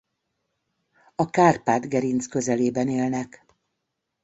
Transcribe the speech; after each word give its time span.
A 1.15 1.29
Kárpát-gerinc 1.29 2.25
közelében 2.25 2.87
élnek. 2.89 3.45